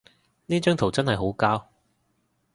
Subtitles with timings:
[0.47, 1.63] 呢張圖真係好膠